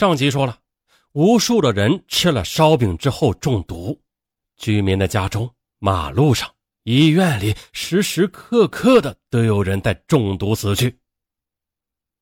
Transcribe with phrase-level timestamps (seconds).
[0.00, 0.58] 上集说了，
[1.12, 4.00] 无数的人吃了烧饼之后中毒，
[4.56, 6.50] 居民的家中、马路上、
[6.84, 10.98] 医院里，时时刻刻的都有人在中毒死去。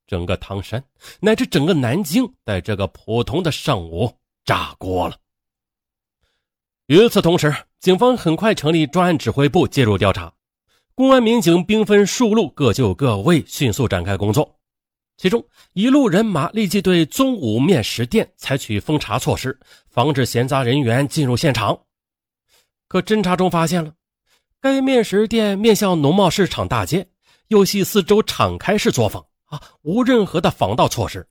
[0.08, 0.82] 整个唐山
[1.20, 4.12] 乃至整个南京，在这个普通的上午
[4.44, 5.16] 炸锅了。
[6.86, 10.34] 与此同时，警方很快成立专案指挥部介入调查，
[10.96, 14.57] 公安民警兵分数路，各就各位，迅速展开工作。
[15.18, 15.44] 其中
[15.74, 19.58] 一路人马立即对宗武面食店采取封查措施，
[19.90, 21.78] 防止闲杂人员进入现场。
[22.86, 23.92] 可侦查中发现了，
[24.60, 27.08] 该面食店面向农贸市场大街，
[27.48, 29.26] 又系四周敞开式作坊。
[29.46, 31.26] 啊，无任何的防盗措施，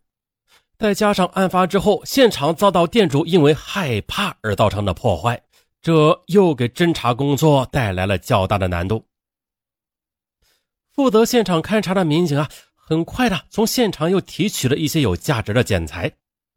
[0.80, 5.40] 再加上案发之后现场遭到店主因为害怕而造成的破坏，
[5.84, 9.06] 这又给侦查工作带来了较大的难度。
[10.92, 12.50] 负责现场勘查的民警啊，
[12.90, 16.10] 很快的从现场又提取了一些有价值的检材，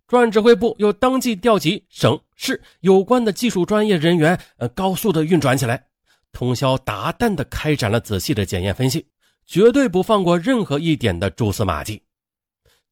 [0.07, 5.87] 专案指挥部又当即调集省市有关的技术专业人员，呃，高速的运转起来，
[6.31, 9.05] 通宵达旦的开展了仔细的检验分析。
[9.45, 12.01] 绝对不放过任何一点的蛛丝马迹。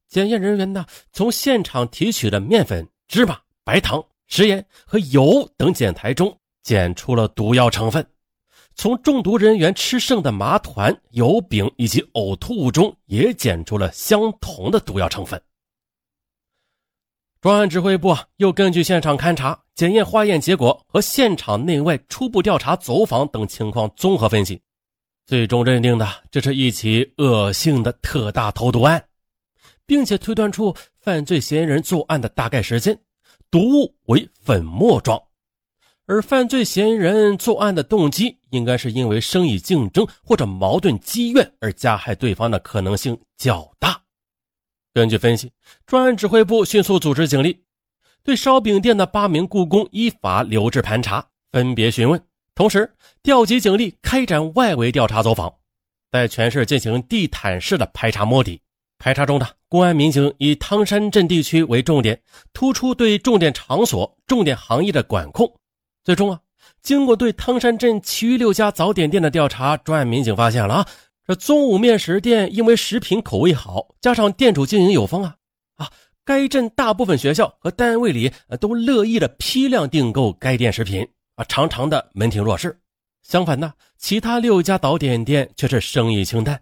[0.09, 8.03] 检验人员呢，从现场提取的面粉、芝麻、白糖、食盐和油等检材中检出了毒药成分；
[8.79, 15.41] 从中毒人员吃剩的麻团、油饼以及呕吐物中也检出了相同的毒药成分。
[17.41, 24.61] 专案指挥部又根据现场勘查、检验化验结果和现场内外初步调查走访等情况综合分析。
[25.25, 29.03] 最终认定的，这是一起恶性的特大投毒案，
[29.85, 32.97] 并且推断出犯罪嫌疑人作案的大概时间，
[33.51, 35.21] 毒物为粉末状，
[36.11, 44.01] 而犯罪嫌疑人作案的动机应该是因为生意竞争或者矛盾积怨而加害对方的可能性较大。
[44.91, 45.51] 根据分析，
[45.85, 47.61] 专案指挥部迅速组织警力，
[48.23, 52.19] 对烧饼店的八名雇工依法留置盘查，分别询问。
[52.55, 55.53] 同时，调集警力开展外围调查走访，
[56.11, 58.59] 在全市进行地毯式的排查摸底。
[58.97, 62.19] 排查中的公安民警以汤山镇地区为重点，
[62.51, 65.55] 突出对重点场所、重点行业的管控。
[66.09, 66.39] 最终啊，
[66.81, 70.87] 经过对汤山镇其余六家早点店的调查，专案民警发现了啊，
[71.27, 75.35] 这宗武面食店因为食品口味好，加上店主经营有方啊
[75.75, 75.87] 啊，
[76.25, 81.07] 该镇大部分学校和单位里都乐意的批量订购该店食品。
[81.35, 82.75] 啊，常常的门庭若市。
[83.21, 86.59] 相反呢，其他六家早点店却是生意清淡。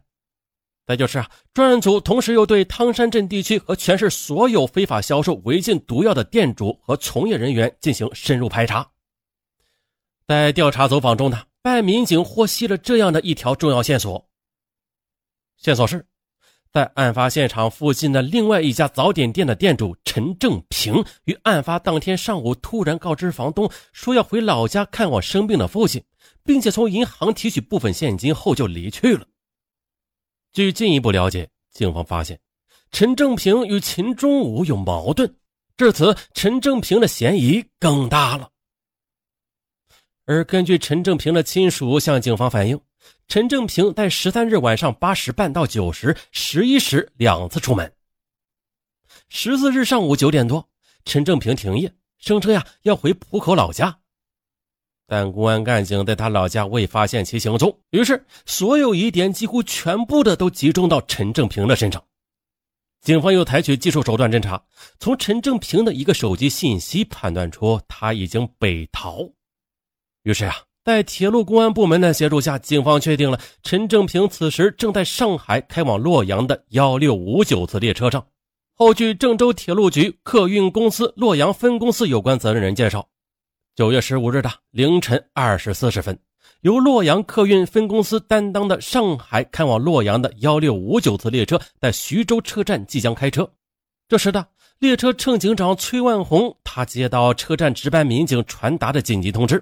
[0.86, 8.86] 再就是啊，专案组同时又对汤山镇地区和全市所有非法销售违禁毒药的店主和从业人员进行深入排查。
[10.27, 14.29] 在调查走访中呢，办案民警获悉了这样的一条重要线索。
[15.57, 16.05] 线索是。
[16.69, 26.03] 在案发现场附近的另外一家早点店的店主陈正平，于案发当天上午突然告知房东，说要回老家看望生病的父亲，
[26.44, 29.25] 并且从银行提取部分现金后就离去了。
[30.51, 32.39] 据进一步了解，警方发现
[32.91, 35.35] 陈正平与秦中武有矛盾，
[35.77, 38.51] 至此陈正平的嫌疑更大了。
[40.27, 42.79] 而根据陈正平的亲属向警方反映。
[43.29, 47.91] 陈正平在十三日晚上八时半到九时、十一时两次出门。
[49.29, 50.67] 十四日上午九点多，
[51.05, 53.99] 陈正平停业，声称呀要回浦口老家，
[55.07, 62.03] 但公安干警在他老家未发现其行踪，于是所有疑点几乎全部的都集中到陈正平的身上。
[63.01, 64.61] 警方又采取技术手段侦查，
[64.99, 69.29] 从陈正平的一个手机信息判断出他已经北逃，
[70.27, 70.55] 于是啊。
[70.83, 78.25] 在铁路公安部门的协助下，警方确定了陈正平此时正在上海开往洛阳的幺六五九次列车上。
[78.73, 83.05] 后据郑州铁路局客运公司洛阳分公司有关责任人介绍，
[83.75, 86.17] 九月十五日的凌晨二时四十分，
[86.61, 93.49] 由洛阳客运分公司担当的上海开往洛阳的幺六五九次列车在徐州车站即将开车。
[94.07, 94.47] 这时的
[94.79, 99.62] 列车乘警长崔万红，他接到车站值班民警传达的紧急通知。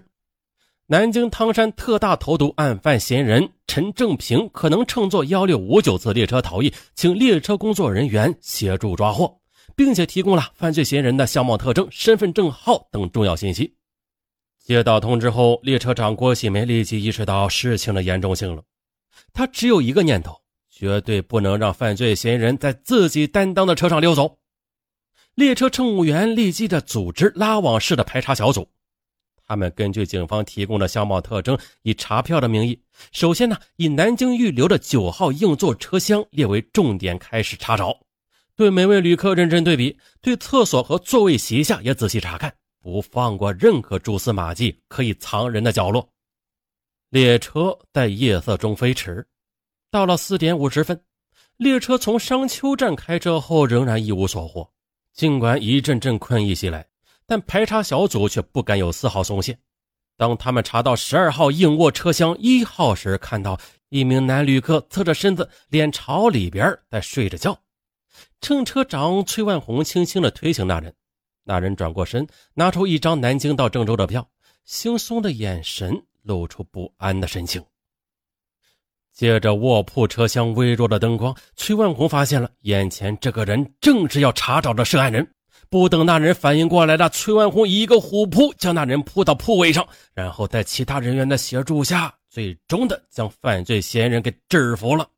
[0.88, 9.40] 南京汤山特大投毒案犯嫌疑人陈正平可能乘坐幺六五九次列车逃逸，请列车工作人员协助抓获，
[9.76, 13.74] 并且提供了犯罪嫌疑人的相貌特征、身份证号等重要信息。
[14.64, 18.62] 接到通知后，列车长郭喜梅立即意识到事情的严重性了。
[19.34, 20.40] 他只有一个念头：
[20.70, 24.38] 绝对不能让犯罪嫌疑人在自己担当的车上溜走。
[25.34, 28.70] 列车乘务员立即的组织拉网式的排查小组。
[29.48, 32.82] 他们根据警方提供的相貌特征，以查票的名义，
[33.12, 37.96] 首先呢，以南京预留的九号硬座车厢列为重点开始查找。
[38.56, 46.10] 对每位旅客认真对比，对厕所和座位席下也仔细查看，不放过任何蛛丝马迹可以藏人的角落。
[47.10, 49.28] 列车在夜色中飞驰，
[49.92, 51.00] 到了四点五十分，
[51.58, 54.70] 列车从商丘站开车后仍然一无所获。
[55.14, 56.86] 尽管一阵阵困意袭来，
[57.28, 59.58] 但排查小组却不敢有丝毫松懈。
[60.18, 67.60] 当他们查到十二号硬卧车厢一号时，看到一名男旅客侧着身子，脸朝里边在睡着觉。
[68.42, 70.94] 乘车长崔万红轻轻地推醒那人，
[71.44, 74.30] 那人转过身，拿出一张南京到郑州的票，
[74.68, 76.04] 惺忪的眼神。
[76.28, 77.64] 露出不安的神情。
[79.14, 85.35] 借着卧铺车厢微弱的灯光，崔万红发现了眼前这个人正是要查找的涉案人。
[85.70, 95.10] 不等那人反应过来的，崔万红一个虎扑将那人扑到铺位上，然后在其他人员的协助下，最终的将犯罪嫌疑人给制服了。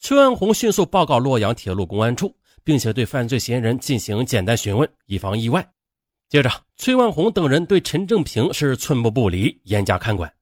[0.00, 5.68] 崔万红迅速报告洛阳铁路公安处，并且对犯罪嫌疑人进行简单询问，以防意外。
[6.28, 10.32] 接着，崔万红等人对陈正平是寸步不离，严加看管。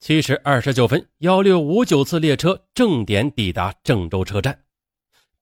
[0.00, 4.58] 七时二十九分，幺六五九次列车正点抵达郑州车站，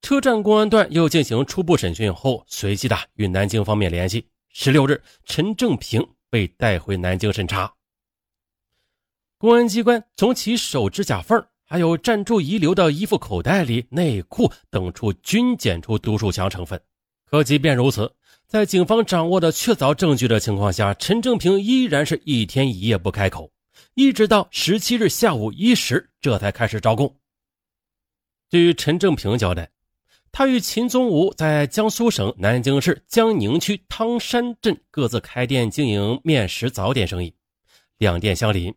[0.01, 4.27] 车站公安段又进行初步审讯后，随即的与南京方面联系。
[4.49, 7.71] 十六日，陈正平被带回南京审查。
[9.37, 16.81] 公安机关从其手指甲缝还有暂住遗留的衣服口袋里、内裤等处均检出毒鼠强成分。
[17.25, 18.11] 可即便如此。
[18.47, 23.49] 在警方掌握的确凿证据的情况下，陈正平依然是一天一夜不开口，
[23.93, 27.15] 一直到十七日下午一时，这才开始招供。
[28.49, 29.71] 据陈正平交代，
[30.33, 37.33] 他与秦宗武在江苏省南京市江宁区汤山镇各自开店经营面食早点生意，
[37.97, 38.73] 两店相邻。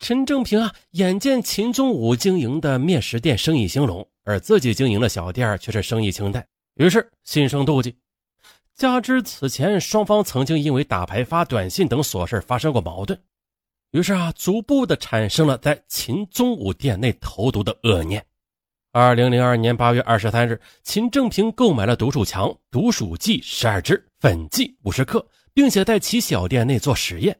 [0.00, 6.46] 陈正平啊，眼见秦宗武经营的面食店生意兴隆，而自己经营的小店却是生意清淡，
[6.76, 7.94] 于是心生妒忌。
[8.74, 13.20] 加之此前双方曾经因为打牌、发短信等琐事发生过矛盾，
[13.90, 18.24] 于是啊，逐步的产生了在秦宗武店内投毒的恶念。
[18.92, 27.38] 二零零二年八月二十三日，秦正平购买了毒鼠强、毒鼠剂十二支、粉剂五十克，并且在其小店内做实验。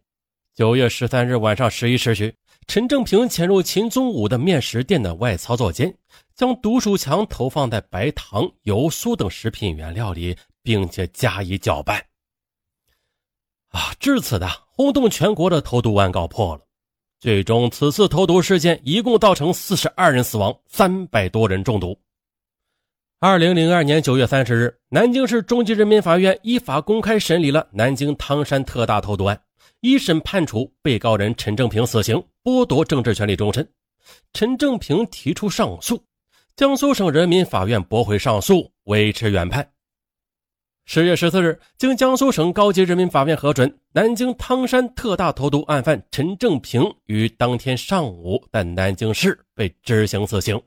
[0.55, 2.35] 九月十三日晚上十一时许，
[2.67, 5.95] 陈正平潜入秦宗武的面食店的外操作间，
[6.35, 10.37] 将毒鼠强投放在白糖、油酥等食品原料里。
[10.61, 12.05] 并且加以搅拌。
[13.69, 16.68] 啊，至此的轰动全国的投毒案告破了。
[17.21, 21.99] 最终，此次投毒事件一共造成四十二人死亡，三百多人中毒。
[23.19, 29.41] 二零零二年九月三十日，南京市中级人民法院依法公开审理了南京汤山特大投毒案，
[29.81, 33.69] 一审判处被告人陈正平死刑，剥夺政治权利终身。
[34.33, 36.01] 陈正平提出上诉，
[36.55, 39.69] 江苏省人民法院驳回上诉，维持原判。
[40.91, 50.59] 十月十四日，经江苏省高级人民法院核准，南京汤山特大投毒案犯陈正平于当天上午在南京市被执行死刑。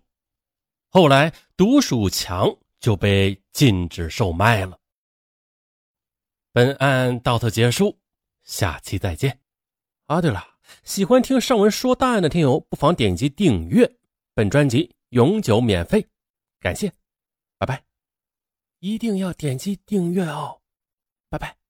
[0.92, 4.78] 后来，毒鼠强就被禁止售卖了。
[6.54, 7.98] 本案到此结束，
[8.44, 9.40] 下期再见。
[10.06, 10.46] 啊，对了，
[10.84, 13.92] 喜欢听上文说大案的听友，不妨点击订阅，
[14.36, 16.06] 本专辑永久免费，
[16.60, 16.94] 感谢，
[17.58, 17.91] 拜拜。
[18.82, 20.60] 一定要点击订阅哦，
[21.30, 21.61] 拜拜。